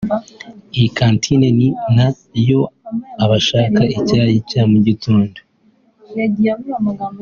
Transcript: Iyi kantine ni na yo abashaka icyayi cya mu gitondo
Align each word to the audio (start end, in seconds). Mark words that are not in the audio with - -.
Iyi 0.75 0.87
kantine 0.97 1.47
ni 1.57 1.67
na 1.95 2.07
yo 2.47 2.61
abashaka 3.23 3.81
icyayi 3.97 4.37
cya 4.49 4.61
mu 4.71 4.77
gitondo 4.87 5.37